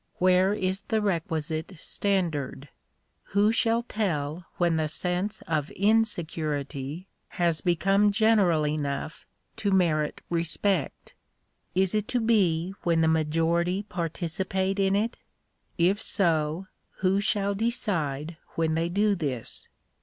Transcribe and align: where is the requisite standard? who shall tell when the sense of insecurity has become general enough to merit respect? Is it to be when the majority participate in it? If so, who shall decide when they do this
where 0.17 0.51
is 0.51 0.81
the 0.87 0.99
requisite 0.99 1.77
standard? 1.77 2.69
who 3.37 3.51
shall 3.51 3.83
tell 3.83 4.47
when 4.57 4.75
the 4.75 4.87
sense 4.87 5.43
of 5.43 5.69
insecurity 5.75 7.05
has 7.27 7.61
become 7.61 8.11
general 8.11 8.65
enough 8.65 9.27
to 9.55 9.69
merit 9.69 10.19
respect? 10.27 11.13
Is 11.75 11.93
it 11.93 12.07
to 12.07 12.19
be 12.19 12.73
when 12.81 13.01
the 13.01 13.07
majority 13.07 13.83
participate 13.83 14.79
in 14.79 14.95
it? 14.95 15.17
If 15.77 16.01
so, 16.01 16.65
who 17.05 17.19
shall 17.21 17.53
decide 17.53 18.37
when 18.55 18.73
they 18.73 18.89
do 18.89 19.13
this 19.13 19.67